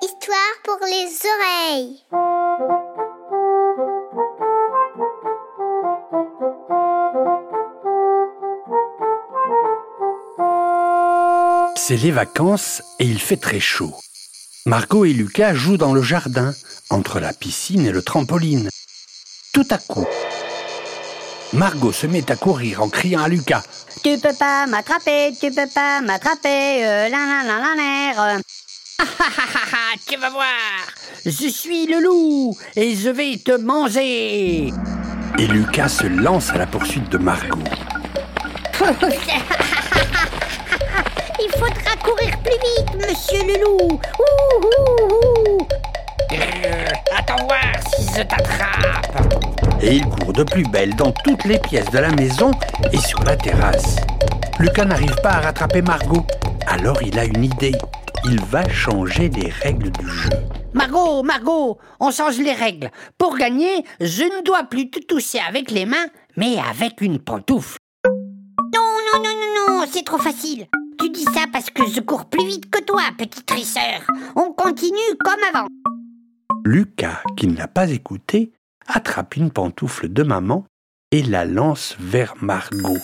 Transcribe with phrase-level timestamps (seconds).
[0.00, 2.04] Histoire pour les oreilles.
[11.74, 13.92] C'est les vacances et il fait très chaud.
[14.66, 16.54] Margot et Lucas jouent dans le jardin,
[16.90, 18.68] entre la piscine et le trampoline.
[19.52, 20.06] Tout à coup,
[21.52, 23.62] Margot se met à courir en criant à Lucas.
[24.04, 28.40] Tu peux pas m'attraper, tu peux pas m'attraper, euh, la la la la
[28.98, 30.46] ah, ah, ah, ah, tu vas voir,
[31.24, 34.72] je suis le loup et je vais te manger.
[35.38, 37.64] Et Lucas se lance à la poursuite de Margot.
[49.82, 52.50] Et il court de plus belle dans toutes les pièces de la maison
[52.92, 53.96] et sur la terrasse.
[54.58, 56.26] Lucas n'arrive pas à rattraper Margot.
[56.66, 57.74] Alors il a une idée.
[58.24, 60.30] Il va changer les règles du jeu.
[60.74, 62.90] Margot, Margot, on change les règles.
[63.16, 67.78] Pour gagner, je ne dois plus te toucher avec les mains, mais avec une pantoufle.
[68.04, 70.66] Non, non, non, non, non, c'est trop facile.
[71.00, 74.06] Tu dis ça parce que je cours plus vite que toi, petit trisseur.
[74.36, 75.66] On continue comme avant.
[76.72, 78.52] Lucas, qui ne l'a pas écouté,
[78.86, 80.66] attrape une pantoufle de maman
[81.10, 83.00] et la lance vers Margot.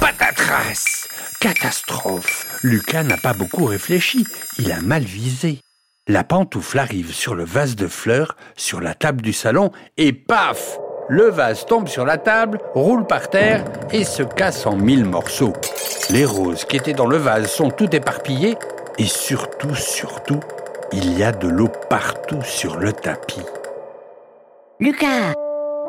[0.00, 1.06] Patatras
[1.40, 4.26] Catastrophe Lucas n'a pas beaucoup réfléchi,
[4.58, 5.60] il a mal visé.
[6.08, 10.78] La pantoufle arrive sur le vase de fleurs, sur la table du salon, et paf
[11.10, 15.52] Le vase tombe sur la table, roule par terre et se casse en mille morceaux.
[16.08, 18.56] Les roses qui étaient dans le vase sont toutes éparpillées,
[18.96, 20.40] et surtout, surtout,
[20.92, 23.44] il y a de l'eau partout sur le tapis.
[24.80, 25.34] Lucas,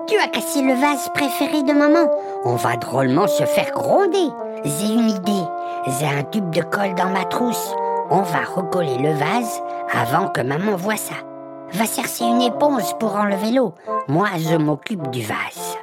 [0.07, 2.11] tu as cassé le vase préféré de maman.
[2.43, 4.27] On va drôlement se faire gronder.
[4.63, 5.43] J'ai une idée.
[5.87, 7.73] J'ai un tube de colle dans ma trousse.
[8.09, 9.61] On va recoller le vase
[9.93, 11.15] avant que maman voie ça.
[11.73, 13.73] Va chercher une éponge pour enlever l'eau.
[14.07, 15.77] Moi, je m'occupe du vase.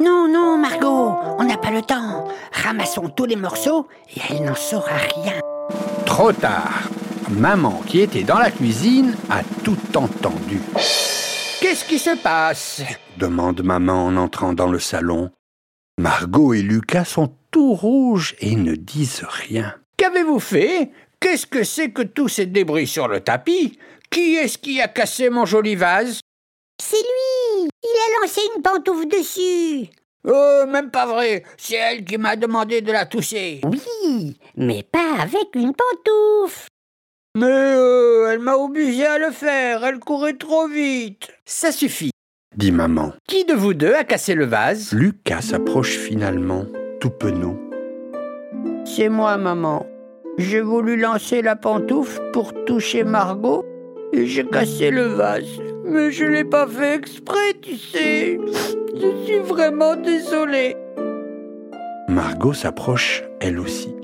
[0.00, 2.24] Non, non, Margot, on n'a pas le temps.
[2.64, 5.34] Ramassons tous les morceaux et elle n'en saura rien.
[6.04, 6.89] Trop tard.
[7.30, 10.60] Maman, qui était dans la cuisine, a tout entendu.
[11.60, 12.82] Qu'est-ce qui se passe?
[13.18, 15.30] demande maman en entrant dans le salon.
[15.98, 19.76] Margot et Lucas sont tout rouges et ne disent rien.
[19.96, 20.90] Qu'avez-vous fait?
[21.20, 23.78] Qu'est-ce que c'est que tous ces débris sur le tapis?
[24.10, 26.20] Qui est-ce qui a cassé mon joli vase?
[26.82, 27.68] C'est lui!
[27.84, 29.88] Il a lancé une pantoufle dessus!
[30.26, 31.44] Oh, même pas vrai.
[31.56, 36.66] C'est elle qui m'a demandé de la toucher Oui, mais pas avec une pantoufle
[37.40, 42.10] Mais euh, elle m'a obligé à le faire, elle courait trop vite Ça suffit,
[42.54, 43.14] dit maman.
[43.26, 44.92] Qui de vous deux a cassé le vase?
[44.92, 46.66] Lucas s'approche finalement,
[47.00, 47.58] tout penaud.
[48.84, 49.86] C'est moi, maman.
[50.36, 53.64] J'ai voulu lancer la pantoufle pour toucher Margot
[54.12, 55.62] et j'ai cassé le vase.
[55.86, 58.38] Mais je l'ai pas fait exprès, tu sais.
[58.94, 60.76] Je suis vraiment désolée.
[62.06, 63.94] Margot s'approche, elle aussi.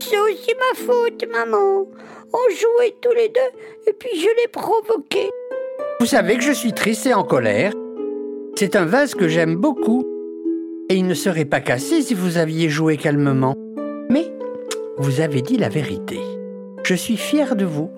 [0.00, 1.86] C'est aussi ma faute, maman.
[2.32, 5.30] On jouait tous les deux et puis je l'ai provoqué.
[6.00, 7.72] Vous savez que je suis triste et en colère.
[8.56, 10.04] C'est un vase que j'aime beaucoup.
[10.88, 13.54] Et il ne serait pas cassé si vous aviez joué calmement.
[14.08, 14.32] Mais
[14.98, 16.20] vous avez dit la vérité.
[16.84, 17.90] Je suis fier de vous.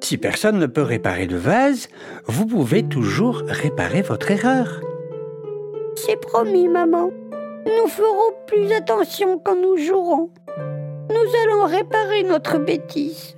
[0.00, 1.88] Si personne ne peut réparer le vase,
[2.26, 4.80] vous pouvez toujours réparer votre erreur.
[5.96, 7.10] C'est promis, maman.
[7.66, 10.30] Nous ferons plus attention quand nous jouerons.
[11.10, 13.36] Nous allons réparer notre bêtise.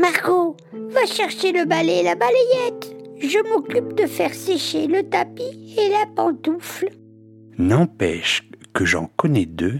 [0.00, 2.96] Margot, va chercher le balai et la balayette.
[3.20, 6.88] Je m'occupe de faire sécher le tapis et la pantoufle.
[7.58, 9.78] N'empêche que j'en connais deux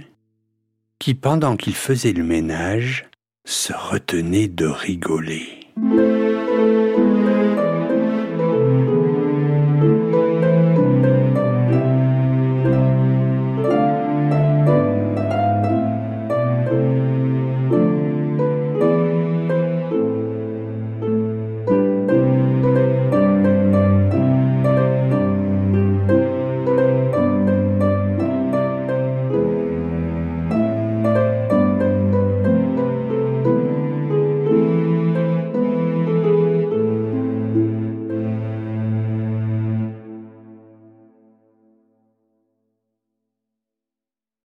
[0.99, 3.09] qui, pendant qu'ils faisaient le ménage,
[3.47, 5.61] se retenaient de rigoler.